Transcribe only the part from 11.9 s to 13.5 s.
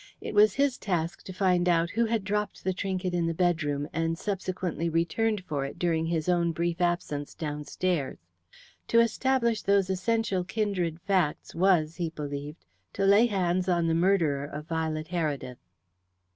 he believed, to lay